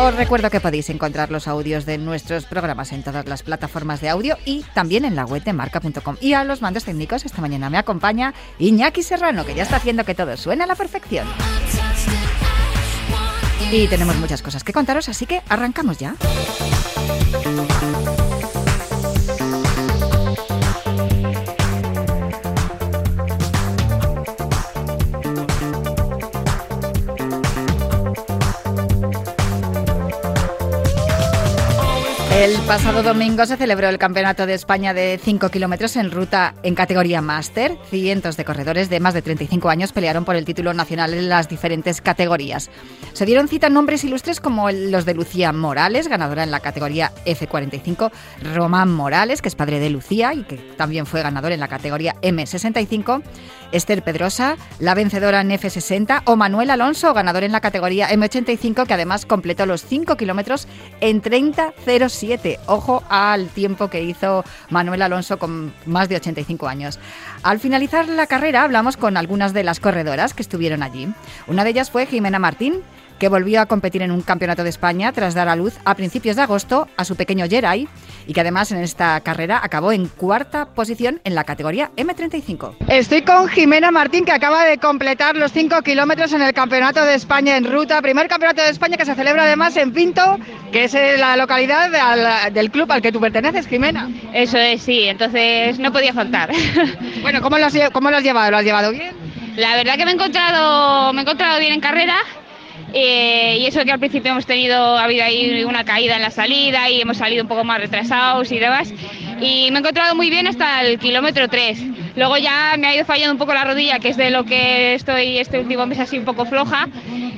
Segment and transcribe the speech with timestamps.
[0.00, 4.08] Os recuerdo que podéis encontrar los audios de nuestros programas en todas las plataformas de
[4.08, 6.16] audio y también en la web de marca.com.
[6.22, 10.04] Y a los mandos técnicos esta mañana me acompaña Iñaki Serrano, que ya está haciendo
[10.04, 11.26] que todo suene a la perfección.
[13.70, 16.14] Y tenemos muchas cosas que contaros, así que arrancamos ya.
[32.40, 36.74] El pasado domingo se celebró el Campeonato de España de 5 kilómetros en ruta en
[36.74, 37.76] categoría máster.
[37.90, 41.50] Cientos de corredores de más de 35 años pelearon por el título nacional en las
[41.50, 42.70] diferentes categorías.
[43.12, 48.10] Se dieron cita nombres ilustres como los de Lucía Morales, ganadora en la categoría F45,
[48.54, 52.16] Román Morales, que es padre de Lucía y que también fue ganador en la categoría
[52.22, 53.20] M65,
[53.72, 58.94] Esther Pedrosa, la vencedora en F60, o Manuel Alonso, ganador en la categoría M85, que
[58.94, 60.66] además completó los 5 kilómetros
[61.00, 62.58] en 30.07.
[62.66, 66.98] Ojo al tiempo que hizo Manuel Alonso con más de 85 años.
[67.42, 71.08] Al finalizar la carrera hablamos con algunas de las corredoras que estuvieron allí.
[71.46, 72.82] Una de ellas fue Jimena Martín,
[73.20, 76.36] que volvió a competir en un campeonato de España tras dar a luz a principios
[76.36, 77.86] de agosto a su pequeño Jerai
[78.26, 82.76] y que además en esta carrera acabó en cuarta posición en la categoría M35.
[82.88, 87.14] Estoy con Jimena Martín que acaba de completar los 5 kilómetros en el Campeonato de
[87.14, 90.38] España en ruta, primer Campeonato de España que se celebra además en Pinto,
[90.72, 94.08] que es la localidad del club al que tú perteneces, Jimena.
[94.32, 96.50] Eso es, sí, entonces no podía faltar.
[97.22, 98.50] bueno, ¿cómo lo has, cómo lo has llevado?
[98.50, 99.14] ¿Lo has llevado bien?
[99.56, 102.16] La verdad que me he encontrado, me he encontrado bien en carrera
[102.92, 106.30] eh, y eso que al principio hemos tenido, ha habido ahí una caída en la
[106.30, 108.92] salida y hemos salido un poco más retrasados y demás.
[109.40, 111.82] Y me he encontrado muy bien hasta el kilómetro 3.
[112.16, 114.94] Luego ya me ha ido fallando un poco la rodilla, que es de lo que
[114.94, 116.88] estoy este último mes así un poco floja.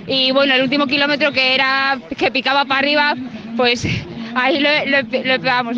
[0.06, 3.14] Y bueno, el último kilómetro que era que picaba para arriba,
[3.56, 3.86] pues
[4.34, 4.68] ahí lo,
[5.24, 5.76] lo, vamos,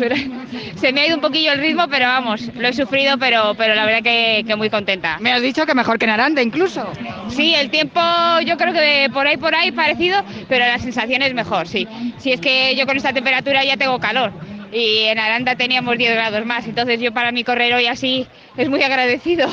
[0.75, 3.75] se me ha ido un poquillo el ritmo, pero vamos, lo he sufrido, pero, pero
[3.75, 5.17] la verdad que, que muy contenta.
[5.19, 6.87] Me has dicho que mejor que Naranda incluso.
[7.29, 8.01] Sí, el tiempo
[8.45, 11.87] yo creo que por ahí, por ahí parecido, pero la sensación es mejor, sí.
[12.17, 14.31] Si es que yo con esta temperatura ya tengo calor
[14.71, 18.27] y en Aranda teníamos 10 grados más, entonces yo para mi correr hoy así
[18.57, 19.47] es muy agradecido.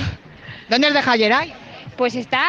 [0.68, 1.61] ¿Dónde es de Jalleray?
[1.96, 2.42] Pues está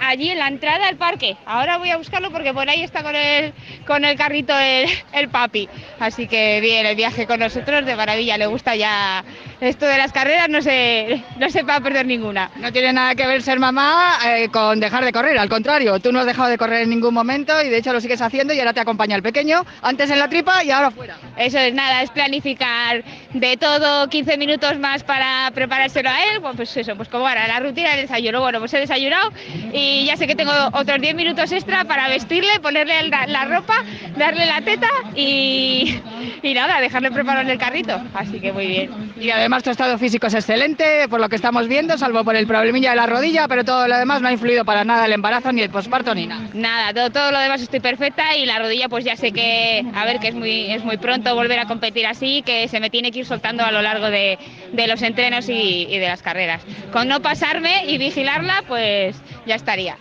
[0.00, 1.36] allí en la entrada del parque.
[1.46, 3.52] Ahora voy a buscarlo porque por ahí está con el,
[3.86, 5.68] con el carrito el, papi.
[5.98, 8.36] Así que bien, el viaje con nosotros de maravilla.
[8.36, 9.24] Le gusta ya
[9.60, 12.50] esto de las carreras, no se, no se va a perder ninguna.
[12.56, 15.38] No tiene nada que ver ser mamá eh, con dejar de correr.
[15.38, 18.00] Al contrario, tú no has dejado de correr en ningún momento y de hecho lo
[18.00, 19.64] sigues haciendo y ahora te acompaña el pequeño.
[19.82, 21.16] Antes en la tripa y ahora fuera.
[21.36, 26.40] Eso es nada, es planificar de todo 15 minutos más para preparárselo a él.
[26.56, 28.40] Pues eso, pues como ahora la rutina del desayuno.
[28.40, 29.32] Bueno, pues desayunado
[29.72, 33.84] y ya sé que tengo otros 10 minutos extra para vestirle, ponerle la, ropa,
[34.16, 36.00] darle la teta y,
[36.42, 38.00] y nada, dejarle preparado en el carrito.
[38.14, 39.09] Así que muy bien.
[39.20, 42.46] Y además tu estado físico es excelente, por lo que estamos viendo, salvo por el
[42.46, 45.52] problemilla de la rodilla, pero todo lo demás no ha influido para nada el embarazo
[45.52, 46.48] ni el posparto ni nada.
[46.54, 50.06] Nada, todo, todo lo demás estoy perfecta y la rodilla pues ya sé que, a
[50.06, 53.10] ver, que es muy, es muy pronto volver a competir así, que se me tiene
[53.10, 54.38] que ir soltando a lo largo de,
[54.72, 56.62] de los entrenos y, y de las carreras.
[56.90, 59.98] Con no pasarme y vigilarla, pues ya estaría.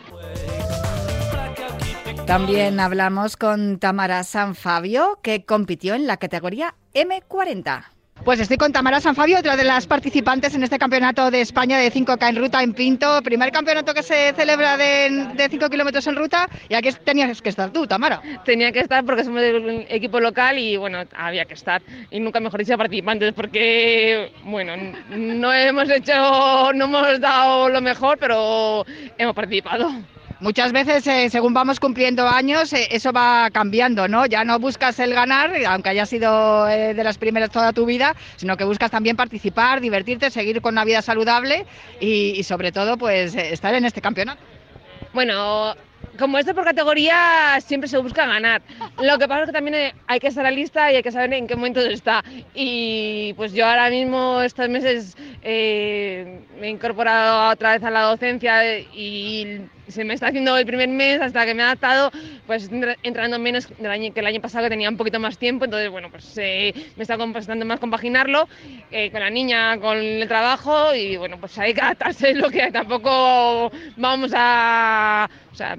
[2.25, 7.98] También hablamos con Tamara San Fabio, que compitió en la categoría M40.
[8.25, 11.79] Pues estoy con Tamara San Fabio, otra de las participantes en este campeonato de España
[11.79, 16.17] de 5K en ruta en Pinto, primer campeonato que se celebra de, 5 kilómetros en
[16.17, 18.21] ruta, y aquí tenías que estar tú, Tamara.
[18.43, 21.81] Tenía que estar porque somos del equipo local y bueno, había que estar,
[22.11, 24.73] y nunca mejor dicho participantes, porque bueno,
[25.09, 28.85] no hemos hecho, no hemos dado lo mejor, pero
[29.17, 29.91] hemos participado.
[30.41, 34.25] Muchas veces, eh, según vamos cumpliendo años, eh, eso va cambiando, ¿no?
[34.25, 38.15] Ya no buscas el ganar, aunque haya sido eh, de las primeras toda tu vida,
[38.37, 41.65] sino que buscas también participar, divertirte, seguir con una vida saludable
[41.99, 44.41] y, sobre todo, pues, estar en este campeonato.
[45.13, 45.75] Bueno,
[46.19, 48.61] como esto por categoría siempre se busca ganar.
[49.01, 51.33] Lo que pasa es que también hay que estar a lista y hay que saber
[51.33, 52.23] en qué momento está.
[52.53, 58.77] Y pues yo ahora mismo estos meses me he incorporado otra vez a la docencia
[58.77, 62.11] y se me está haciendo el primer mes hasta que me he adaptado,
[62.45, 62.69] pues
[63.03, 65.89] entrando menos del año, que el año pasado que tenía un poquito más tiempo, entonces
[65.89, 68.47] bueno, pues me está costando más compaginarlo
[68.91, 72.71] eh, con la niña, con el trabajo y bueno, pues hay que adaptarse lo que
[72.71, 75.77] tampoco vamos a, o sea,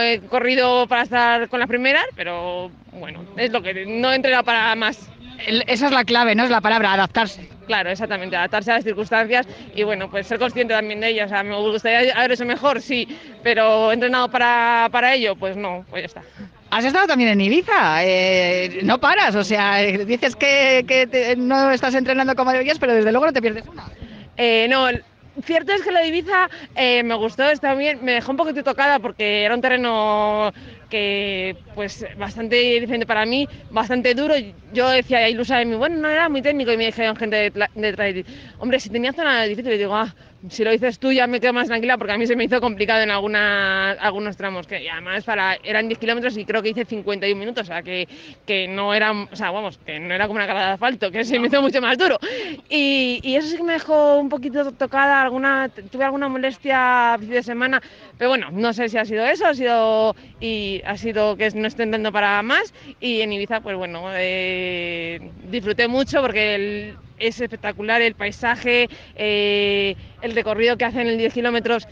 [0.00, 4.44] he corrido para estar con las primeras, pero bueno, es lo que no he entrenado
[4.44, 4.98] para más.
[5.46, 6.44] Esa es la clave, ¿no?
[6.44, 7.48] Es la palabra, adaptarse.
[7.66, 11.26] Claro, exactamente, adaptarse a las circunstancias y bueno, pues ser consciente también de ellas.
[11.26, 13.08] O sea, me gustaría haber eso mejor, sí,
[13.42, 16.22] pero entrenado para, para ello, pues no, pues ya está.
[16.70, 21.94] Has estado también en Ibiza, eh, no paras, o sea, dices que, que no estás
[21.94, 23.84] entrenando como deberías, pero desde luego no te pierdes una.
[24.36, 24.88] Eh, no,
[25.42, 28.62] cierto es que la de Ibiza eh, me gustó, está bien, me dejó un poquito
[28.62, 30.52] tocada porque era un terreno
[30.90, 34.34] que pues bastante diferente para mí, bastante duro.
[34.72, 37.68] Yo decía ilusa de mí, bueno, no era muy técnico y me dijeron gente de,
[37.74, 38.24] de,
[38.58, 40.14] hombre, si tenía zona difícil, y digo, ah,
[40.48, 42.60] si lo dices tú ya me quedo más tranquila porque a mí se me hizo
[42.60, 46.84] complicado en algunas, algunos tramos, que además para, eran 10 kilómetros y creo que hice
[46.84, 48.08] 51 minutos, o sea, que,
[48.46, 51.24] que no era, o sea, vamos, que no era como una cara de asfalto, que
[51.24, 52.18] se me hizo mucho más duro.
[52.68, 57.18] Y, y eso sí que me dejó un poquito tocada, alguna, tuve alguna molestia a
[57.18, 57.80] fin de semana,
[58.18, 61.66] pero bueno, no sé si ha sido eso, ha sido, y ha sido que no
[61.66, 65.20] estoy entrando para más, y en Ibiza, pues bueno, eh,
[65.50, 71.32] disfruté mucho porque el, es espectacular el paisaje, eh, el recorrido que hacen en 10
[71.32, 71.86] kilómetros.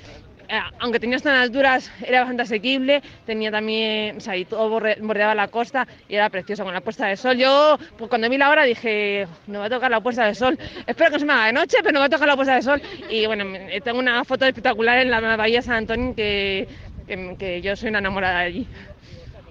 [0.49, 5.35] Eh, aunque tenía tan alturas, era bastante asequible, tenía también, o sea, y todo bordeaba
[5.35, 7.39] la costa y era precioso con la puesta de sol.
[7.39, 10.59] Yo, pues cuando vi la hora dije, no va a tocar la puesta de sol.
[10.87, 12.55] Espero que no se me haga de noche, pero no va a tocar la puesta
[12.55, 12.83] de sol.
[13.09, 13.45] Y bueno,
[13.83, 16.69] tengo una foto espectacular en la Bahía San Antonio que,
[17.07, 18.69] que, que yo soy una enamorada de allí.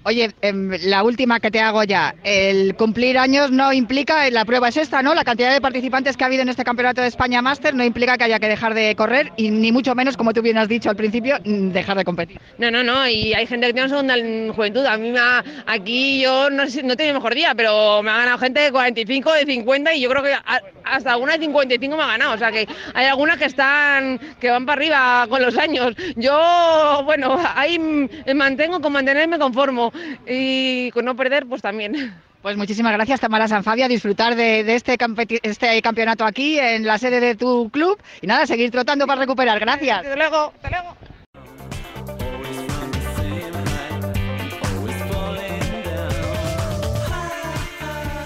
[0.04, 2.14] Oye, em, la última que te hago ya.
[2.24, 5.14] El cumplir años no implica, la prueba es esta, ¿no?
[5.14, 8.18] La cantidad de participantes que ha habido en este Campeonato de España Máster no implica
[8.18, 10.90] que haya que dejar de correr y ni mucho menos, como tú bien has dicho
[10.90, 12.40] al principio, mm, dejar de competir.
[12.58, 13.08] No, no, no.
[13.08, 14.14] Y hay gente que tiene segunda
[14.54, 14.84] juventud.
[14.86, 15.20] A mí me
[15.66, 19.32] aquí yo no, no he tenido mejor día, pero me ha ganado gente de 45,
[19.32, 20.34] de 50 y yo creo que
[20.84, 22.34] hasta alguna de 55 me ha ganado.
[22.34, 25.94] O sea que hay algunas que están, que van para arriba con los años.
[26.16, 29.92] Yo, bueno, ahí me mantengo con mantenerme conformo
[30.26, 32.14] y con no perder, pues también.
[32.42, 34.98] Pues muchísimas gracias, Tamara Sanfabia, disfrutar de, este,
[35.42, 39.60] este campeonato aquí en la sede de tu club y nada, seguir trotando para recuperar.
[39.60, 39.98] Gracias.
[39.98, 40.96] Hasta luego, hasta luego.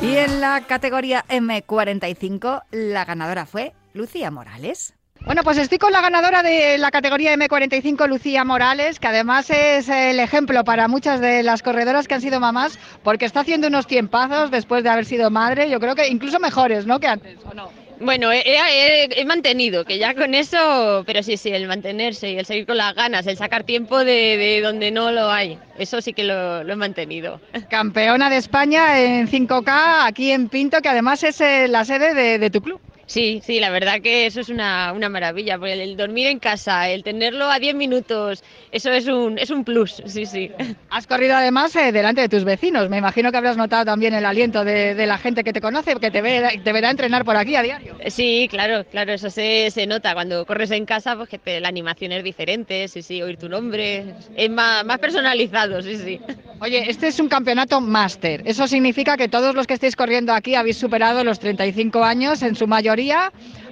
[0.07, 4.95] Y en la categoría M45, la ganadora fue Lucía Morales.
[5.25, 9.89] Bueno, pues estoy con la ganadora de la categoría M45, Lucía Morales, que además es
[9.89, 13.89] el ejemplo para muchas de las corredoras que han sido mamás, porque está haciendo unos
[13.89, 17.01] tiempazos después de haber sido madre, yo creo que incluso mejores, ¿no?
[17.01, 17.37] Que antes.
[17.99, 22.67] Bueno, he, mantenido, que ya con eso, pero sí, sí, el mantenerse y el seguir
[22.67, 26.61] con las ganas, el sacar tiempo de, donde no lo hay, eso sí que lo,
[26.61, 27.41] he mantenido.
[27.71, 32.51] Campeona de España en 5K aquí en Pinto, que además es eh, la sede de
[32.51, 32.81] tu club.
[33.07, 36.89] Sí, sí, la verdad que eso es una, una maravilla, porque el, dormir en casa,
[36.89, 40.51] el tenerlo a 10 minutos, eso es un, es un plus, sí, sí.
[40.91, 44.27] Has corrido además eh, delante de tus vecinos, me imagino que habrás notado también el
[44.27, 47.55] aliento de, la gente que te conoce, que te, ve, te verá entrenar por aquí
[47.55, 47.97] a diario.
[48.09, 52.11] Sí, claro, claro, eso se, se nota, cuando corres en casa, pues que la animación
[52.11, 56.21] es diferente, sí, sí, oír tu nombre, es más, más personalizado, sí, sí.
[56.61, 60.57] Oye, este es un campeonato máster, eso significa que todos los que estéis corriendo aquí
[60.57, 62.96] habéis superado los 35 años en su mayoría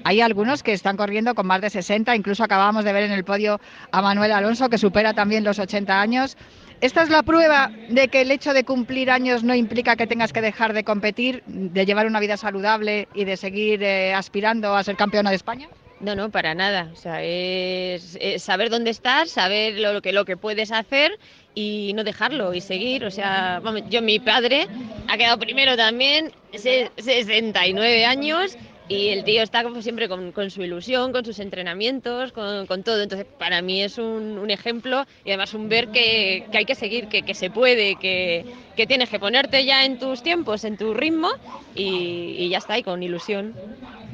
[0.05, 3.25] hay algunos que están corriendo con más de 60, incluso acabamos de ver en el
[3.25, 6.37] podio a Manuel Alonso, que supera también los 80 años.
[6.81, 10.33] ¿Esta es la prueba de que el hecho de cumplir años no implica que tengas
[10.33, 14.85] que dejar de competir, de llevar una vida saludable y de seguir eh, aspirando a
[14.85, 15.69] ser campeona de España?
[16.01, 16.91] No, no, para nada.
[16.93, 21.19] O sea, es, saber dónde estás, saber lo, que, lo que puedes hacer
[21.55, 23.05] y no dejarlo y seguir.
[23.07, 24.67] O sea, yo, mi padre
[25.09, 31.13] ha quedado primero también, 69 años y el tío está como siempre con, su ilusión,
[31.13, 33.03] con sus entrenamientos, con, todo.
[33.03, 37.35] Entonces, para mí es un, ejemplo y además un ver que, hay que seguir, que,
[37.35, 38.45] se puede, que,
[38.87, 41.31] tienes que ponerte ya en tus tiempos, en tu ritmo
[41.75, 43.55] y, ya está, y con ilusión.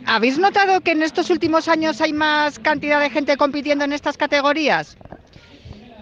[0.07, 4.17] ¿Habéis notado que en estos últimos años hay más cantidad de gente compitiendo en estas
[4.17, 4.97] categorías?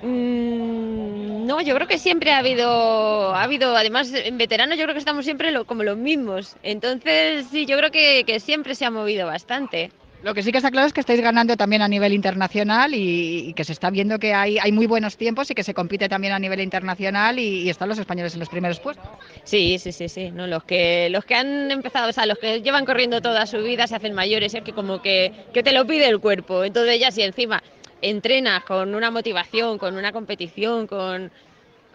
[0.02, 4.94] Mm, no, yo creo que siempre ha habido, ha habido, además en veteranos yo creo
[4.94, 6.56] que estamos siempre como los mismos.
[6.62, 9.90] Entonces sí, yo creo que, siempre se ha movido bastante.
[10.22, 13.52] Lo que sí que está claro es que estáis ganando también a nivel internacional y,
[13.54, 16.32] que se está viendo que hay, hay, muy buenos tiempos y que se compite también
[16.32, 19.06] a nivel internacional y, están los españoles en los primeros puestos.
[19.44, 20.30] Sí, sí, sí, sí.
[20.32, 23.58] No, los que los que han empezado, o sea, los que llevan corriendo toda su
[23.58, 26.64] vida se hacen mayores, es que como que, que te lo pide el cuerpo.
[26.64, 27.62] Entonces ya si encima
[28.02, 31.30] entrenas con una motivación, con una competición, con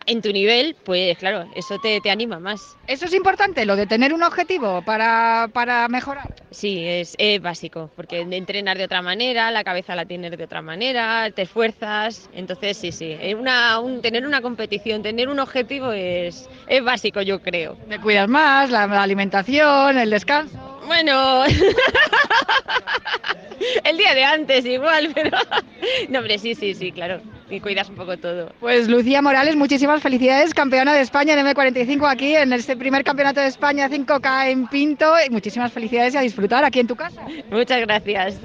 [0.06, 2.76] en tu nivel, pues claro, eso te, te, anima más.
[2.88, 6.34] Eso es importante, lo de tener un objetivo para, para mejorar.
[6.52, 10.62] Sí, es, es, básico, porque entrenar de otra manera, la cabeza la tienes de otra
[10.62, 16.50] manera, te esfuerzas, entonces sí, sí, una, un, tener una competición, tener un objetivo es,
[16.68, 17.78] es básico, yo creo.
[17.90, 20.60] Te cuidas más, la, la alimentación, el descanso.
[20.86, 21.46] Bueno,
[23.86, 25.38] el día de antes igual, pero
[26.10, 27.22] no, hombre, sí, sí, sí, claro
[27.54, 28.52] y cuidas un poco todo.
[28.60, 33.40] Pues Lucía Morales, muchísimas felicidades, campeona de España en M45 aquí en este primer campeonato
[33.40, 35.14] de España 5K en Pinto.
[35.26, 37.22] Y muchísimas felicidades y a disfrutar aquí en tu casa.
[37.52, 38.40] Muchas gracias.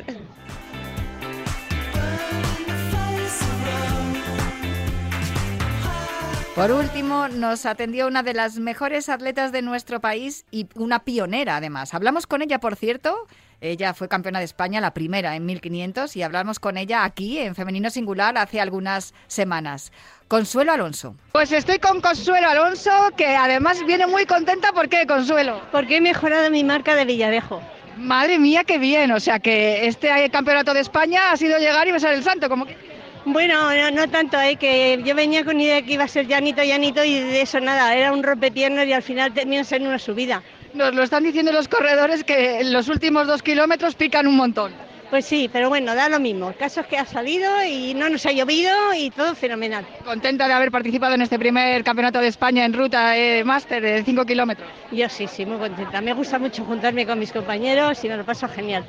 [6.54, 11.58] Por último, nos atendió una de las mejores atletas de nuestro país y una pionera
[11.58, 11.94] además.
[11.94, 13.28] Hablamos con ella, por cierto,
[13.60, 17.56] ella fue campeona de España, la primera en 1500, y hablamos con ella aquí en
[17.56, 19.92] Femenino Singular hace algunas semanas.
[20.28, 21.16] Consuelo Alonso.
[21.32, 24.72] Pues estoy con Consuelo Alonso, que además viene muy contenta.
[24.72, 25.60] ¿Por qué, Consuelo?
[25.72, 27.60] Porque he mejorado mi marca de Villarejo.
[27.96, 29.10] Madre mía, qué bien.
[29.10, 32.64] O sea que este campeonato de España ha sido llegar y besar el santo, como
[32.64, 32.76] que...
[33.24, 34.56] Bueno, no, no tanto, ¿eh?
[34.56, 37.94] que yo venía con idea que iba a ser llanito, llanito y de eso nada,
[37.94, 40.42] era un rompepiernas y al final terminó en una subida.
[40.78, 44.72] Nos lo están diciendo los corredores que en los últimos dos kilómetros pican un montón.
[45.10, 46.50] Pues sí, pero bueno, da lo mismo.
[46.50, 49.84] El caso es que ha salido y no nos ha llovido y todo fenomenal.
[50.04, 54.04] ¿Contenta de haber participado en este primer campeonato de España en ruta eh, máster de
[54.04, 54.70] 5 kilómetros?
[54.92, 56.00] Yo sí, sí, muy contenta.
[56.00, 58.84] Me gusta mucho juntarme con mis compañeros y me lo paso genial.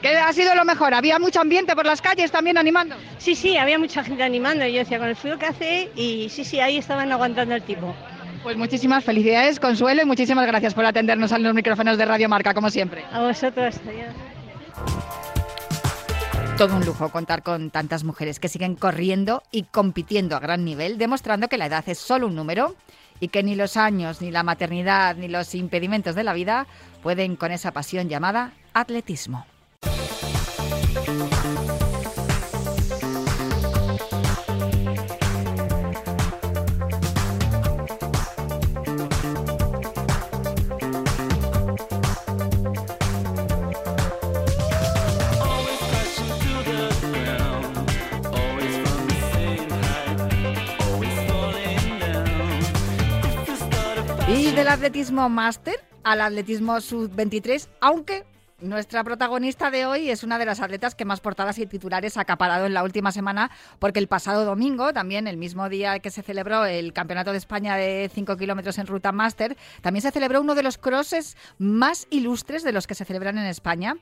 [0.00, 0.94] ¿Qué ha sido lo mejor?
[0.94, 2.96] ¿Había mucho ambiente por las calles también animando?
[3.18, 4.66] Sí, sí, había mucha gente animando.
[4.66, 7.94] Yo decía, con el frío que hace, y sí, sí, ahí estaban aguantando el tipo.
[8.42, 12.54] Pues muchísimas felicidades, Consuelo, y muchísimas gracias por atendernos a los micrófonos de Radio Marca,
[12.54, 13.04] como siempre.
[13.12, 14.14] A vosotros, adiós.
[16.56, 20.98] Todo un lujo contar con tantas mujeres que siguen corriendo y compitiendo a gran nivel,
[20.98, 22.74] demostrando que la edad es solo un número
[23.20, 26.66] y que ni los años, ni la maternidad, ni los impedimentos de la vida
[27.02, 29.46] pueden con esa pasión llamada atletismo.
[54.78, 58.24] Atletismo máster al atletismo sub-23, aunque
[58.60, 62.20] nuestra protagonista de hoy es una de las atletas que más portadas y titulares ha
[62.20, 66.22] acaparado en la última semana, porque el pasado domingo, también el mismo día que se
[66.22, 70.54] celebró el Campeonato de España de 5 kilómetros en ruta máster, también se celebró uno
[70.54, 73.96] de los crosses más ilustres de los que se celebran en España,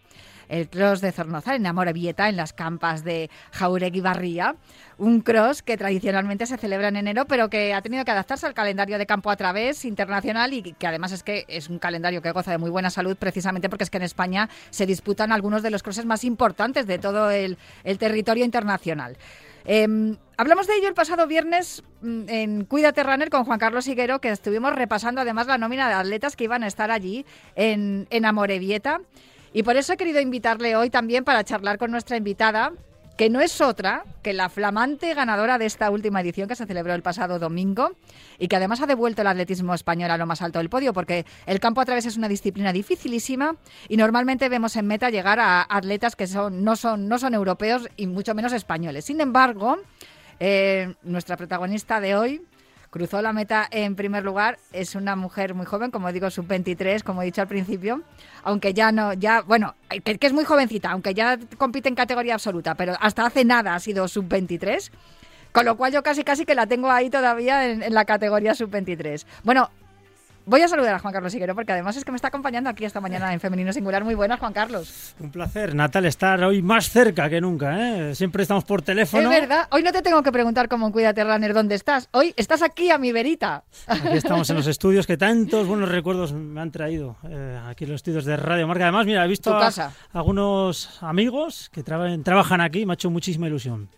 [0.49, 4.57] el cross de Zornozar en Amorebieta, en las campas de Jauregui Barría.
[4.99, 8.55] Un cross que tradicionalmente se celebra en enero, pero que ha tenido que adaptarse al
[8.55, 12.31] calendario de campo a través internacional y que además es que es un calendario que
[12.31, 15.71] goza de muy buena salud, precisamente porque es que en España se disputan algunos de
[15.71, 17.59] los crosses más importantes de todo el,
[17.99, 19.17] territorio internacional.
[19.65, 24.31] Eh, hablamos de ello el pasado viernes en Cuídate Runner con Juan Carlos Higuero, que
[24.31, 29.01] estuvimos repasando además la nómina de atletas que iban a estar allí en, en Amorebieta.
[29.57, 32.75] Y por eso he querido invitarle hoy también para charlar con nuestra invitada,
[33.17, 36.93] que no es otra que la flamante ganadora de esta última edición que se celebró
[36.93, 37.93] el pasado domingo
[38.39, 41.25] y que además ha devuelto el atletismo español a lo más alto del podio, porque
[41.47, 43.57] el campo a través es una disciplina dificilísima
[43.89, 47.89] y normalmente vemos en meta llegar a atletas que son, no, son, no son europeos
[47.97, 49.07] y mucho menos españoles.
[49.07, 49.79] Sin embargo,
[50.39, 52.43] eh, nuestra protagonista de hoy
[52.91, 54.59] cruzó la meta en primer lugar.
[54.73, 58.03] Es una mujer muy joven, como digo, sub-23, como he dicho al principio,
[58.43, 62.35] aunque ya no, ya, bueno, que, que, es muy jovencita, aunque ya compite en categoría
[62.35, 64.91] absoluta, pero hasta hace nada ha sido sub-23.
[65.53, 68.55] Con lo cual yo casi casi que la tengo ahí todavía en, en la categoría
[68.55, 69.25] sub-23.
[69.43, 69.71] Bueno,
[70.49, 72.85] Voy a saludar a Juan Carlos Siguero porque además es que me está acompañando aquí
[72.85, 74.05] esta mañana en Femenino Singular.
[74.05, 75.15] Muy buenas, Juan Carlos.
[75.19, 77.77] Un placer, Natal, estar hoy más cerca que nunca.
[77.77, 78.15] ¿eh?
[78.15, 79.29] Siempre estamos por teléfono.
[79.29, 79.67] Es verdad.
[79.73, 82.09] Hoy no te tengo que preguntar como Cuídate Runner dónde estás.
[82.13, 83.65] Hoy estás aquí a mi verita.
[83.89, 87.17] Aquí estamos en los estudios que tantos buenos recuerdos me han traído.
[87.29, 88.85] Eh, aquí en los estudios de Radio Marca.
[88.85, 92.87] Además, mira, he visto a, a algunos amigos que tra trabajan aquí.
[92.87, 93.89] Me ha hecho muchísima ilusión.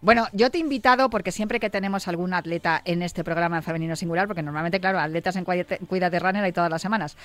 [0.00, 3.62] Bueno, yo te he invitado porque siempre que tenemos algún atleta en este programa en
[3.64, 7.16] Femenino Singular, porque normalmente, claro, atletas en Cuídate Runner hay todas las semanas,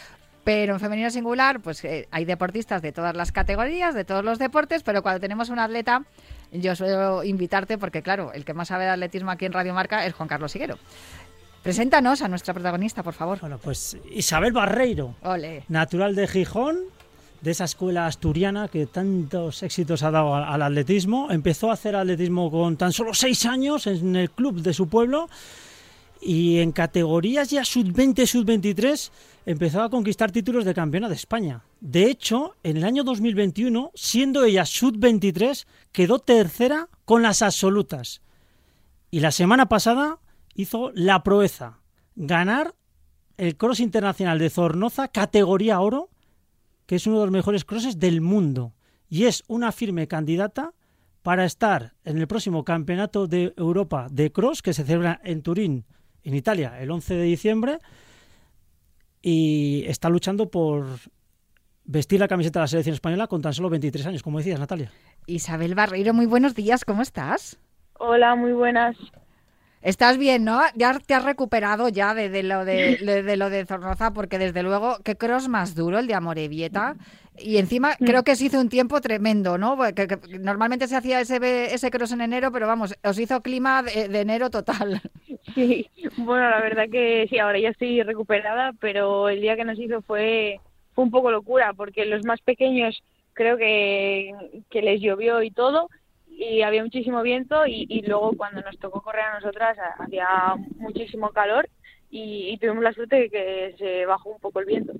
[0.43, 4.39] pero en femenino singular, pues eh, hay deportistas de todas las categorías, de todos los
[4.39, 6.03] deportes, pero cuando tenemos un atleta,
[6.51, 10.05] yo suelo invitarte porque, claro, el que más sabe de atletismo aquí en Radio Marca
[10.05, 10.77] es Juan Carlos Higuero.
[11.63, 13.39] Preséntanos a nuestra protagonista, por favor.
[13.39, 15.63] Bueno, pues Isabel Barreiro, Ole.
[15.69, 16.77] natural de Gijón,
[17.43, 21.29] de esa escuela asturiana que tantos éxitos ha dado al, atletismo.
[21.29, 25.29] Empezó a hacer atletismo con tan solo seis años en el club de su pueblo
[26.21, 29.11] y en categorías ya sub-20, sub-23
[29.45, 31.65] empezó a conquistar títulos de campeona de España.
[31.81, 38.21] De hecho, en el año 2021, siendo ella sub-23, quedó tercera con las absolutas.
[39.11, 40.19] Y la semana pasada
[40.55, 41.79] hizo la proeza,
[42.15, 42.73] ganar
[43.35, 46.09] el Cross Internacional de Zornoza, categoría oro,
[46.85, 48.73] que es uno de los mejores crosses del mundo.
[49.09, 50.73] Y es una firme candidata
[51.21, 55.85] para estar en el próximo Campeonato de Europa de Cross, que se celebra en Turín,
[56.23, 57.79] en Italia, el 11 de diciembre.
[59.21, 60.85] Y está luchando por
[61.85, 64.91] vestir la camiseta de la selección española con tan solo 23 años, como decías, Natalia.
[65.25, 67.57] Isabel Barreiro, muy buenos días, ¿cómo estás?
[67.99, 68.97] Hola, muy buenas.
[69.83, 70.61] Estás bien, ¿no?
[70.75, 74.97] Ya te has recuperado ya de, lo de, de, lo de Zornoza, porque desde luego,
[75.03, 76.95] qué cross más duro el de Amorebieta.
[77.37, 79.77] Y encima creo que se hizo un tiempo tremendo, ¿no?
[79.93, 80.07] Que,
[80.39, 84.49] normalmente se hacía ese, ese cross en enero, pero vamos, os hizo clima de, enero
[84.49, 85.01] total.
[85.53, 89.77] Sí, bueno, la verdad que sí, ahora ya estoy recuperada, pero el día que nos
[89.77, 90.61] hizo fue,
[90.93, 94.31] fue un poco locura, porque los más pequeños creo que,
[94.69, 95.89] que les llovió y todo,
[96.37, 100.27] y había muchísimo viento y, luego cuando nos tocó correr a nosotras hacía
[100.77, 101.69] muchísimo calor
[102.09, 104.93] y, tuvimos la suerte de que se bajó un poco el viento.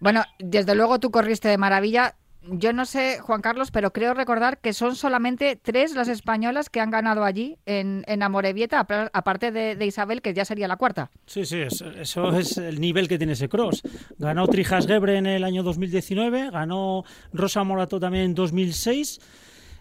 [0.00, 2.14] Bueno, desde luego tú corriste de maravilla.
[2.42, 6.80] Yo no sé, Juan Carlos, pero creo recordar que son solamente tres las españolas que
[6.80, 11.10] han ganado allí en, en Amorebieta, aparte de, Isabel, que ya sería la cuarta.
[11.26, 13.82] Sí, sí, eso, eso, es el nivel que tiene ese cross.
[14.18, 19.20] Ganó Trijas Gebre en el año 2019, ganó Rosa Morato también en 2006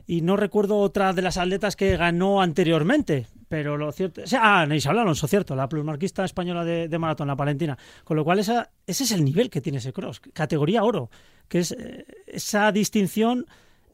[0.09, 4.21] y no recuerdo otra de las atletas que ganó anteriormente, pero lo cierto...
[4.23, 7.77] O sea, ah, Isabel Alonso, cierto, la plusmarquista española de, maratón, la palentina.
[8.05, 11.09] Con lo cual esa, ese es el nivel que tiene ese cross, categoría oro,
[11.49, 13.45] que es eh, esa distinción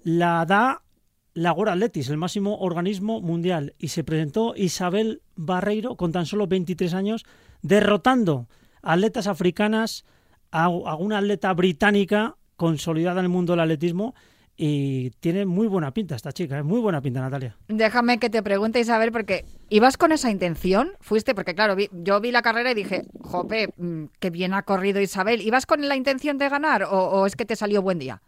[0.03, 0.83] la da
[1.33, 6.45] la Gora Atletis, el máximo organismo mundial, y se presentó Isabel Barreiro con tan solo
[6.45, 7.25] 23 años,
[7.63, 8.47] derrotando
[8.83, 10.05] atletas africanas
[10.51, 14.13] a una atleta británica consolidada en el mundo del atletismo
[14.55, 17.55] y tiene muy buena pinta esta chica, es muy buena pinta Natalia.
[17.67, 20.91] Déjame que te pregunte Isabel, porque ¿ibas con esa intención?
[21.01, 25.01] Fuiste, porque claro, yo vi la carrera y dije, jope, mm, qué bien ha corrido
[25.01, 25.41] Isabel.
[25.41, 28.21] ¿Ibas con la intención de ganar o, es que te salió buen día?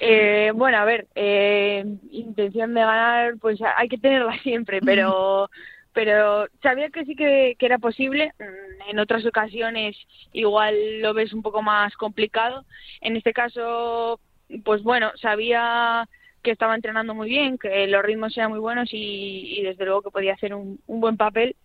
[0.00, 5.48] Eh, bueno, a ver, eh, intención de ganar, pues hay que tenerla siempre, pero
[5.94, 8.32] pero sabía que sí que, que, era posible.
[8.38, 9.96] Mm, en otras ocasiones
[10.32, 12.66] igual lo ves un poco más complicado.
[13.00, 14.20] En este caso
[14.64, 16.08] pues bueno, sabía
[16.42, 20.10] que estaba entrenando muy bien, que los ritmos eran muy buenos y, desde luego que
[20.10, 21.56] podía hacer un, buen papel.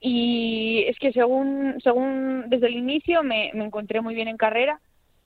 [0.00, 4.80] Y es que según, según desde el inicio me, encontré muy bien en carrera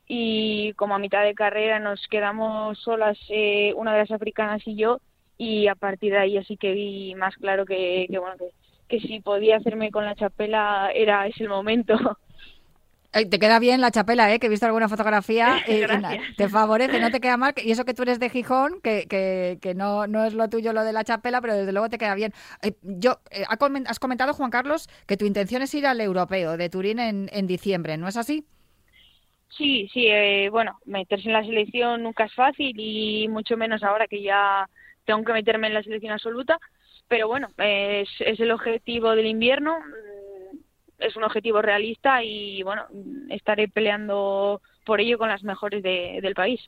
[0.07, 4.77] y como a mitad de carrera nos quedamos solas eh, una de las africanas y
[4.77, 4.99] yo
[5.39, 8.51] y a partir de ahí así que vi más claro que, que bueno que,
[8.89, 11.95] que si podía hacerme con la chapela era ese el momento
[13.13, 14.39] te queda bien la chapela, ¿eh?
[14.39, 15.63] que he visto alguna fotografía.
[15.69, 17.53] y te favorece, no te queda mal.
[17.63, 19.07] Y eso que tú eres de Gijón, que,
[19.61, 22.15] que, no, no es lo tuyo lo de la chapela, pero desde luego te queda
[22.15, 22.33] bien.
[22.63, 26.71] Eh, yo eh, Has comentado, Juan Carlos, que tu intención es ir al europeo de
[26.71, 28.47] Turín en, en diciembre, ¿no es así?
[29.51, 30.07] Sí, sí.
[30.07, 34.67] Eh, bueno, meterse en la selección nunca es fácil y mucho menos ahora que ya
[35.05, 36.59] tengo que meterme en la selección absoluta.
[37.09, 39.77] Pero bueno, es, es el objetivo del invierno
[41.03, 42.85] es un objetivo realista y bueno,
[43.31, 46.61] estaré peleando por ello con las mejores del país.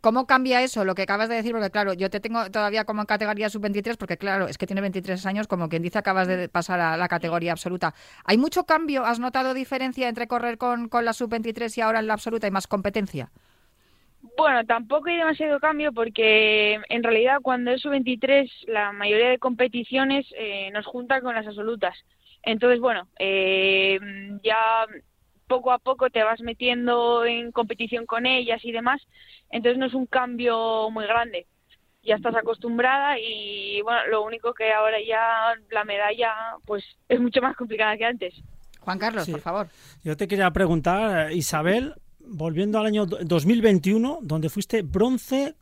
[0.00, 1.52] ¿Cómo, cambia eso, lo que acabas de decir?
[1.52, 4.82] Porque claro, yo te tengo todavía como en categoría sub-23, porque claro, es que tiene
[4.82, 7.94] 23 años, como quien dice, acabas de pasar a la categoría absoluta.
[8.24, 9.04] ¿Hay mucho cambio?
[9.04, 12.50] ¿Has notado diferencia entre correr con, con la sub-23 y ahora en la absoluta y
[12.50, 13.30] más competencia?
[14.36, 20.26] Bueno, tampoco hay demasiado cambio porque en realidad cuando es sub-23 la mayoría de competiciones
[20.36, 21.96] eh, nos juntan con las absolutas.
[22.46, 23.98] Entonces, bueno, eh,
[24.42, 24.86] ya
[25.48, 29.02] poco a poco te vas metiendo en competición con ellas y demás,
[29.50, 31.46] entonces no es un cambio muy grande.
[32.04, 36.32] Ya estás acostumbrada y bueno, lo único que ahora ya la medalla
[36.64, 38.34] pues es mucho más complicada que antes.
[38.78, 39.68] Juan Carlos, por favor.
[40.04, 45.56] Yo te quería preguntar, Isabel, volviendo al año 2021, donde fuiste bronce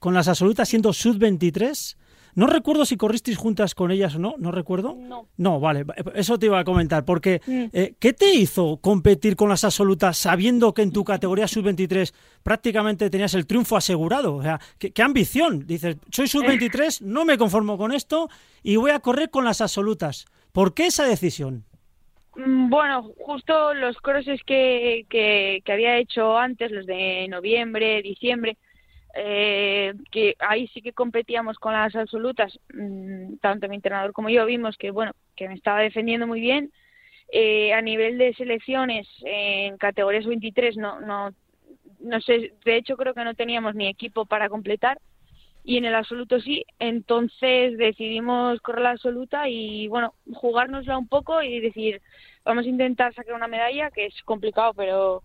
[0.00, 1.96] con las absolutas siendo sub-23,
[2.40, 4.94] no recuerdo si corristeis juntas con ellas o no, no recuerdo.
[4.98, 5.28] No.
[5.36, 7.64] No, vale, eso te iba a comentar, porque mm.
[7.70, 13.10] eh, ¿qué te hizo competir con las absolutas sabiendo que en tu categoría sub-23 prácticamente
[13.10, 14.36] tenías el triunfo asegurado?
[14.36, 15.66] O sea, ¿qué, ambición?
[15.66, 18.30] Dices, soy sub-23, no me conformo con esto
[18.62, 20.24] y voy a correr con las absolutas.
[20.50, 21.66] ¿Por qué esa decisión?
[22.36, 28.56] Mm, Bueno, justo los crosses que, que, que había hecho antes, los de noviembre, diciembre,
[29.14, 34.46] eh, que ahí sí que competíamos con las absolutas, mm, tanto mi entrenador como yo
[34.46, 36.72] vimos que bueno que me estaba defendiendo muy bien.
[37.32, 41.30] Eh, a nivel de selecciones en categorías 23 no no
[42.00, 44.98] no sé, de hecho creo que no teníamos ni equipo para completar
[45.64, 51.42] y en el absoluto sí, entonces decidimos correr la absoluta y bueno, jugárnosla un poco
[51.42, 52.00] y decir,
[52.44, 55.22] vamos a intentar sacar una medalla que es complicado, pero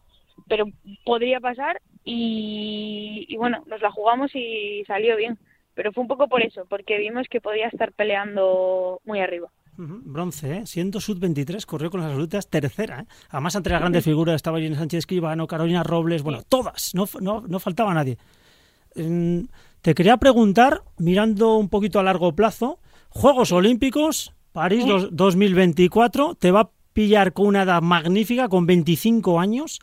[0.47, 0.65] pero
[1.05, 5.37] podría pasar y, y bueno, nos la jugamos y salió bien.
[5.73, 9.49] Pero fue un poco por eso, porque vimos que podía estar peleando muy arriba.
[9.77, 10.65] Bronce, ¿eh?
[10.65, 13.01] siendo sub-23, corrió con las absolutas tercera.
[13.01, 13.05] ¿eh?
[13.29, 17.41] Además, entre las grandes figuras estaba Irene Sánchez Escribano, Carolina Robles, bueno, todas, no, no,
[17.45, 18.17] no faltaba nadie.
[18.95, 19.41] Mm,
[19.81, 26.51] Te quería preguntar, mirando un poquito a largo plazo, Juegos Olímpicos, París dos- 2024, te
[26.51, 29.81] va a pillar con una edad magnífica, con 25 años.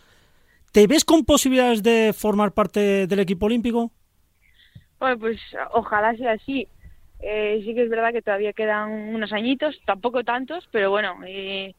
[0.73, 3.93] ¿Te ves con posibilidades de formar parte del equipo olímpico?
[4.99, 5.39] Bueno, pues
[5.73, 6.67] ojalá sea así.
[7.21, 11.75] Eh, sí que es verdad que todavía quedan unos añitos, tampoco tantos, pero bueno, eh,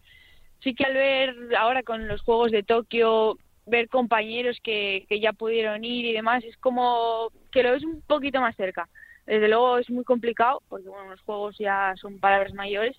[0.61, 5.33] sí que al ver ahora con los Juegos de Tokio, ver compañeros que, que ya
[5.33, 8.87] pudieron ir y demás, es como que lo ves un poquito más cerca.
[9.25, 12.95] Desde luego es muy complicado, porque bueno, los Juegos ya son palabras mayores,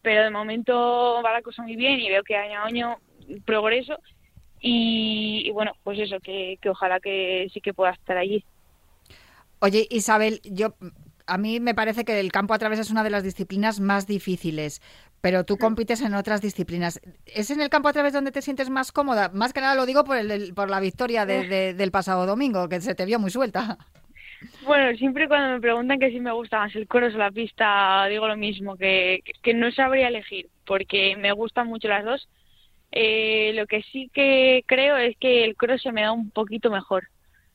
[0.00, 2.96] pero de momento va la cosa muy bien y veo que año a año
[3.44, 3.98] progreso
[4.60, 8.44] y, y bueno, pues eso, que, que ojalá que sí que pueda estar allí.
[9.60, 10.76] Oye, Isabel, yo
[11.26, 14.06] a mí me parece que el campo a través es una de las disciplinas más
[14.06, 14.80] difíciles,
[15.20, 17.00] pero tú compites en otras disciplinas.
[17.26, 19.30] ¿Es en el campo a través donde te sientes más cómoda?
[19.34, 22.68] Más que nada lo digo por, el, por la victoria de- de- del pasado domingo,
[22.68, 23.78] que se te vio muy suelta.
[24.60, 28.06] Bueno, siempre cuando me preguntan que si me gusta más el cross o la pista,
[28.08, 32.28] digo lo mismo, que, que no sabría elegir, porque me gustan mucho las dos.
[32.90, 36.70] Eh, lo que sí que creo es que el cross se me da un poquito
[36.70, 37.08] mejor.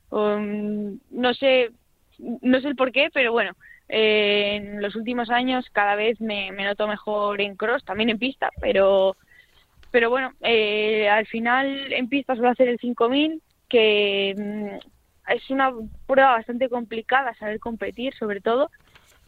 [0.10, 1.72] Um, no sé,
[2.20, 3.54] no sé el por qué, pero bueno,
[3.90, 8.50] eh, en los últimos años cada vez me, noto mejor en cross, también en pista,
[8.62, 9.16] pero
[9.92, 15.72] pero bueno, eh, al final en pista suelo hacer el 5000, que mm, es una
[16.08, 18.72] prueba bastante complicada saber competir, sobre todo,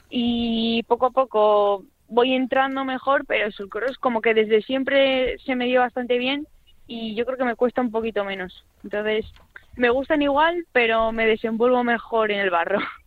[0.09, 5.55] y poco a poco voy entrando mejor, pero el cross como que desde siempre se
[5.55, 6.47] me dio bastante bien
[6.87, 8.65] y yo creo que me cuesta un poquito menos.
[8.83, 9.25] Entonces,
[9.75, 12.79] me gustan igual, pero me desenvuelvo mejor en el barro.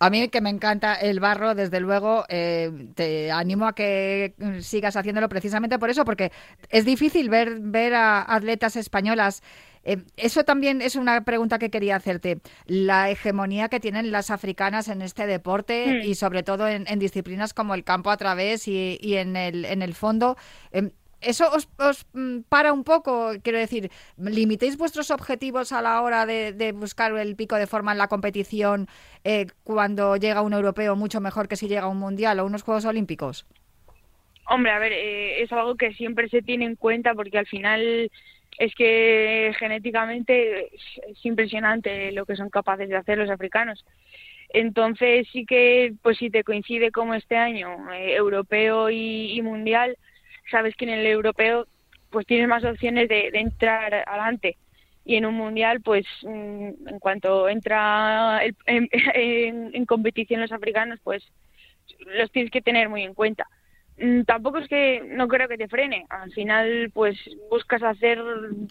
[0.00, 4.96] A mí que me encanta el barro, desde luego, eh, te animo a que sigas
[4.96, 6.30] haciéndolo precisamente por eso, porque
[6.68, 9.42] es difícil ver, ver a atletas españolas.
[9.90, 12.40] Eh, eso también es una pregunta que quería hacerte.
[12.66, 16.06] La hegemonía que tienen las africanas en este deporte Mm.
[16.10, 19.64] y sobre todo en, en disciplinas como el campo a través y, y en, el,
[19.64, 20.36] en el fondo.
[20.72, 23.32] eh, ¿Eso os, os, mm, para un poco?
[23.42, 27.90] Quiero decir, ¿limitéis vuestros objetivos a la hora de, de buscar el pico de forma
[27.92, 28.86] en la competición
[29.24, 32.84] eh, cuando llega un europeo mucho mejor que si llega un mundial o unos Juegos
[32.84, 33.46] Olímpicos?
[34.50, 38.10] Hombre, a ver, eh, es algo que siempre se tiene en cuenta porque al final
[38.58, 43.84] es que genéticamente es, es impresionante lo que son capaces de hacer los africanos.
[44.50, 49.96] Entonces sí que, pues si te coincide como este año, eh, europeo y, mundial,
[50.50, 51.66] sabes que en el europeo
[52.10, 54.56] pues tienes más opciones de, entrar adelante
[55.04, 58.88] y en un mundial pues mm, en cuanto entra el-
[59.74, 61.22] en competición los africanos pues
[62.06, 63.46] los tienes que tener muy en cuenta.
[64.00, 66.06] Mm, Tampoco es que no creo que te frene.
[66.08, 67.16] Al final, pues
[67.50, 68.18] buscas hacer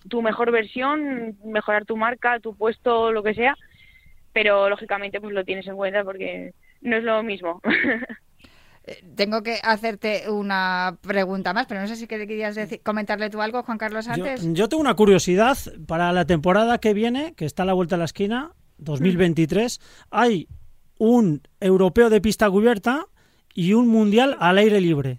[0.08, 3.56] tu mejor versión, mejorar tu marca, tu puesto, lo que sea,
[4.34, 7.62] pero lógicamente pues lo tienes en cuenta porque no es lo mismo.
[8.90, 13.42] Eh, Tengo que hacerte una pregunta más, pero no sé si querías decir- comentarle tú
[13.42, 14.42] algo, Juan Carlos, antes.
[14.54, 18.00] yo tengo una curiosidad para la temporada que viene, que está a la vuelta de
[18.00, 19.82] la esquina, 2023.
[20.10, 20.48] Hay
[21.00, 23.08] un europeo de pista cubierta
[23.58, 25.18] y un mundial al aire libre.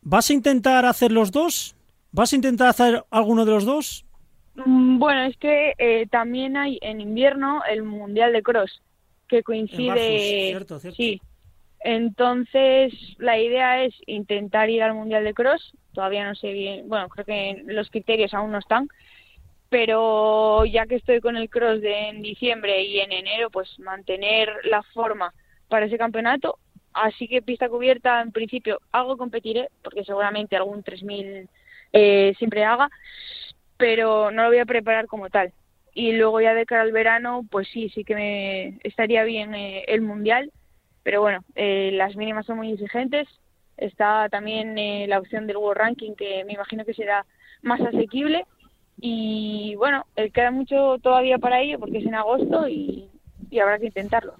[0.00, 1.76] ¿Vas a intentar hacer los dos?
[2.10, 4.06] ¿Vas a intentar hacer alguno de los dos?
[4.54, 8.80] Mm, Bueno, es que eh, también hay en invierno el Mundial de Cross,
[9.28, 9.88] que coincide...
[9.90, 10.96] Barfus, cierto, cierto.
[10.96, 11.20] Sí.
[11.80, 15.74] Entonces, la idea es intentar ir al Mundial de Cross.
[15.92, 18.88] Todavía no sé bien, bueno, creo que los criterios aún no están.
[19.68, 24.48] Pero ya que estoy con el Cross de en diciembre y en enero, pues mantener
[24.64, 25.34] la forma
[25.68, 26.58] para ese campeonato.
[27.02, 31.48] Así que pista cubierta, en principio, algo competiré, porque seguramente algún 3000
[31.92, 32.90] eh, siempre haga
[33.76, 35.52] pero no lo voy a preparar como tal.
[35.94, 39.84] Y luego ya de cara al verano, pues sí, sí que me estaría bien eh,
[39.86, 40.50] el mundial,
[41.04, 43.28] pero bueno, eh, las mínimas son muy exigentes
[43.78, 47.24] está también eh, la opción del World Ranking, que me imagino que será
[47.62, 48.44] más asequible.
[49.00, 53.08] Y bueno, eh, queda mucho todavía para ello porque es en agosto y,
[53.48, 54.34] y habrá que intentarlo.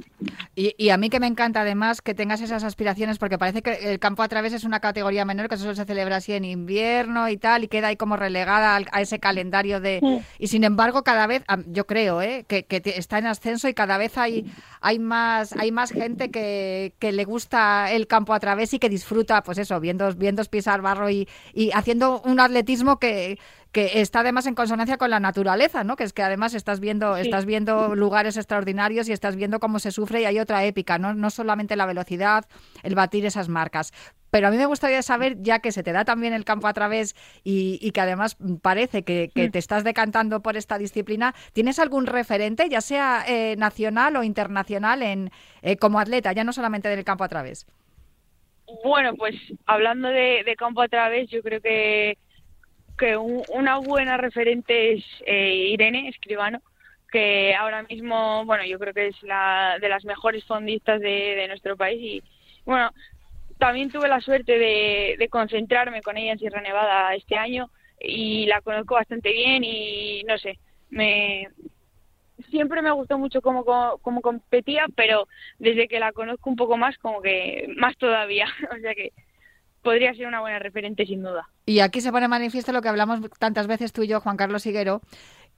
[0.60, 4.00] Y, a mí que me encanta además que tengas esas aspiraciones, porque parece que el
[4.00, 7.36] campo a través es una categoría menor que solo se celebra así en invierno y
[7.36, 10.24] tal, y queda ahí como relegada a ese calendario de...
[10.40, 12.44] Y sin embargo, cada vez, yo creo, ¿eh?
[12.48, 12.66] que,
[12.96, 17.92] está en ascenso y cada vez hay, hay, más, hay más gente que, le gusta
[17.92, 21.70] el campo a través y que disfruta, pues eso, viendo, viendo pisar barro y, y
[21.70, 23.38] haciendo un atletismo que,
[23.72, 25.96] que está además en consonancia con la naturaleza, ¿no?
[25.96, 29.90] Que es que además estás viendo, estás viendo lugares extraordinarios y estás viendo cómo se
[29.90, 31.12] sufre y hay otra épica, ¿no?
[31.12, 32.46] No solamente la velocidad,
[32.82, 33.92] el batir esas marcas.
[34.30, 36.72] Pero a mí me gustaría saber, ya que se te da también el campo a
[36.72, 39.50] través y, que además parece que, mm.
[39.50, 45.02] te estás decantando por esta disciplina, ¿tienes algún referente, ya sea eh, nacional o internacional,
[45.02, 45.30] en
[45.62, 47.66] eh, como atleta, ya no solamente del campo a través?
[48.84, 52.18] Bueno, pues hablando de campo a través, yo creo que
[52.98, 56.60] que una buena referente es eh, Irene Escribano,
[57.10, 61.76] que ahora mismo, bueno, yo creo que es la de las mejores fondistas de, nuestro
[61.76, 62.22] país y,
[62.66, 62.90] bueno,
[63.58, 68.60] también tuve la suerte de, concentrarme con ella en Sierra Nevada este año y la
[68.60, 70.58] conozco bastante bien y, no sé,
[70.90, 71.48] me
[72.50, 76.96] siempre me gustó mucho cómo, cómo competía, pero desde que la conozco un poco más,
[76.98, 79.12] como que más todavía, o sea que
[79.88, 81.48] podría ser una buena referente sin duda.
[81.64, 84.66] Y aquí se pone manifiesto lo que hablamos tantas veces tú y yo, Juan Carlos
[84.66, 85.00] Higuero,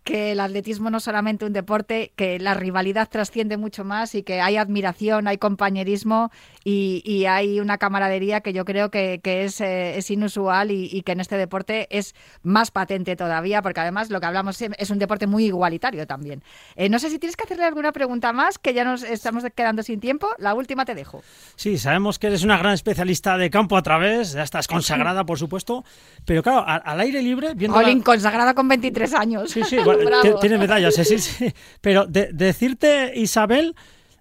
[0.04, 4.22] que el atletismo no es solamente un deporte, que la rivalidad trasciende mucho más y
[4.22, 6.30] que hay admiración, hay compañerismo
[6.62, 11.20] y, hay una camaradería que yo creo que, es, eh, es, inusual y, que en
[11.20, 15.46] este deporte es más patente todavía, porque además lo que hablamos es un deporte muy
[15.46, 16.42] igualitario también.
[16.76, 19.82] Eh, no sé si tienes que hacerle alguna pregunta más, que ya nos estamos quedando
[19.82, 20.28] sin tiempo.
[20.38, 21.22] La última te dejo.
[21.56, 25.38] Sí, sabemos que eres una gran especialista de campo a través, ya estás consagrada, por
[25.38, 25.84] supuesto,
[26.24, 27.54] pero claro, al, aire libre...
[27.54, 29.50] Viendo consagrada con 23 años.
[29.50, 29.78] Sí, sí,
[30.40, 31.52] tiene medallas, sí, sí.
[31.80, 33.74] Pero decirte, Isabel,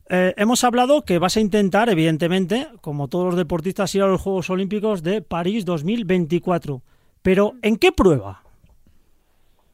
[0.09, 4.21] eh, hemos hablado que vas a intentar, evidentemente, como todos los deportistas, ir a los
[4.21, 6.81] Juegos Olímpicos de París 2024.
[7.21, 8.41] Pero, ¿en qué prueba?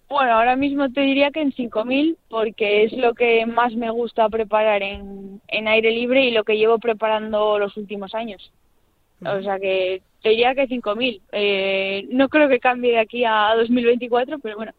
[0.09, 4.29] Bueno, ahora mismo te diría que en 5.000, porque es lo que más me gusta
[4.29, 8.51] preparar en, aire libre y lo que llevo preparando los últimos años.
[9.25, 11.21] O sea que te diría que 5.000.
[11.31, 14.73] Eh, no creo que cambie de aquí a 2024, pero bueno.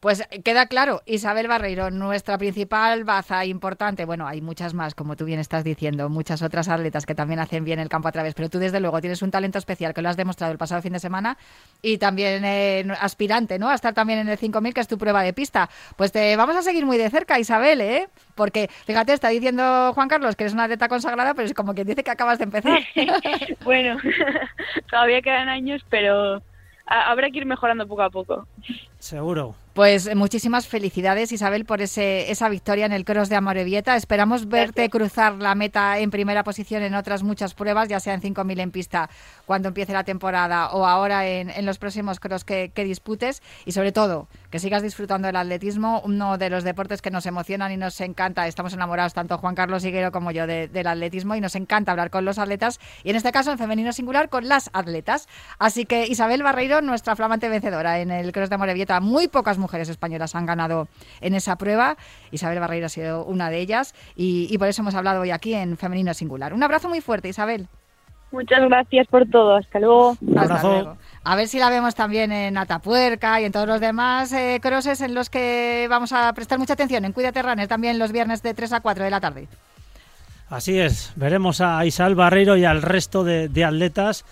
[0.00, 4.04] Pues eh, queda claro, Isabel Barreiro, nuestra principal baza importante.
[4.04, 7.64] Bueno, hay muchas más, como tú bien estás diciendo, muchas otras atletas que también hacen
[7.64, 10.08] bien el campo a través, pero tú desde luego tienes un talento especial que lo
[10.08, 11.36] has demostrado el pasado fin de semana
[11.82, 13.68] y también eh, aspirante, ¿no?
[13.68, 15.68] A estar también en el 5000, que es tu prueba de pista.
[15.96, 18.08] Pues te vamos a seguir muy de cerca, Isabel, ¿eh?
[18.36, 21.84] Porque, fíjate, está diciendo Juan Carlos que eres una atleta consagrada, pero es como que
[21.84, 22.78] dice que acabas de empezar.
[23.64, 23.98] bueno,
[24.90, 26.40] todavía quedan años, pero
[26.86, 28.46] habrá que ir mejorando poco a poco.
[28.98, 29.54] Seguro.
[29.78, 33.94] Pues muchísimas felicidades Isabel por ese, esa victoria en el Cross de Amorebieta.
[33.94, 38.20] Esperamos verte cruzar la meta en primera posición en otras muchas pruebas, ya sea en
[38.20, 39.08] 5.000 en pista
[39.46, 44.26] cuando empiece la temporada o ahora en, los próximos Cross que, disputes y sobre todo
[44.50, 48.48] que sigas disfrutando del atletismo, uno de los deportes que nos emocionan y nos encanta.
[48.48, 52.24] Estamos enamorados tanto Juan Carlos Higuero como yo del atletismo y nos encanta hablar con
[52.24, 55.28] los atletas y en este caso en femenino singular con las atletas.
[55.60, 59.88] Así que Isabel Barreiro, nuestra flamante vencedora en el Cross de Amorebieta, muy pocas mujeres
[59.88, 60.88] españolas han ganado
[61.20, 61.96] en esa prueba.
[62.30, 65.76] Isabel Barreira ha sido una de ellas y, por eso hemos hablado hoy aquí en
[65.76, 66.54] Femenino Singular.
[66.54, 67.68] Un abrazo muy fuerte, Isabel.
[68.30, 69.56] Muchas gracias por todo.
[69.56, 70.16] Hasta luego.
[70.36, 70.96] Hasta luego.
[71.24, 75.00] A ver si la vemos también en Atapuerca y en todos los demás eh, crosses
[75.00, 77.04] en los que vamos a prestar mucha atención.
[77.04, 79.48] En Cuídate Runner también los viernes de 3 a 4 de la tarde.
[80.50, 81.12] Así es.
[81.16, 84.24] Veremos a Isabel Barreiro y al resto de, atletas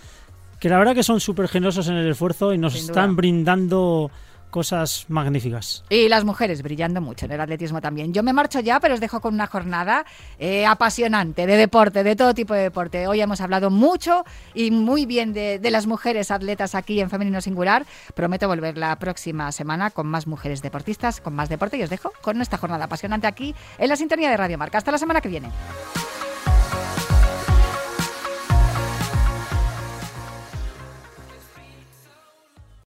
[0.58, 4.10] que la verdad que son súper generosos en el esfuerzo y nos están brindando
[4.50, 5.84] cosas magníficas.
[5.90, 8.14] Y las mujeres brillando mucho en el atletismo también.
[8.14, 10.06] Yo me marcho ya, pero os dejo con una jornada
[10.38, 13.06] eh, apasionante de deporte, de todo tipo de deporte.
[13.06, 17.40] Hoy hemos hablado mucho y muy bien de, de, las mujeres atletas aquí en Femenino
[17.42, 17.84] Singular.
[18.14, 22.12] Prometo volver la próxima semana con más mujeres deportistas, con más deporte y os dejo
[22.22, 24.78] con esta jornada apasionante aquí en la sintonía de Radio Marca.
[24.78, 25.50] Hasta la semana que viene.